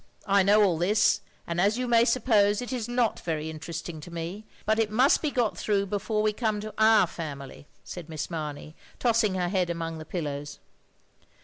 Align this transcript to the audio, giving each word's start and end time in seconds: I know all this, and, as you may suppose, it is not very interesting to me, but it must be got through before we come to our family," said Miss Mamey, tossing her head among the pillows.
I 0.25 0.41
know 0.41 0.63
all 0.63 0.79
this, 0.79 1.21
and, 1.45 1.61
as 1.61 1.77
you 1.77 1.87
may 1.87 2.05
suppose, 2.05 2.59
it 2.59 2.73
is 2.73 2.87
not 2.89 3.19
very 3.19 3.51
interesting 3.51 3.99
to 4.01 4.09
me, 4.09 4.45
but 4.65 4.79
it 4.79 4.89
must 4.89 5.21
be 5.21 5.29
got 5.29 5.55
through 5.55 5.85
before 5.85 6.23
we 6.23 6.33
come 6.33 6.59
to 6.61 6.73
our 6.79 7.05
family," 7.05 7.67
said 7.83 8.09
Miss 8.09 8.27
Mamey, 8.31 8.75
tossing 8.97 9.35
her 9.35 9.49
head 9.49 9.69
among 9.69 9.99
the 9.99 10.05
pillows. 10.05 10.57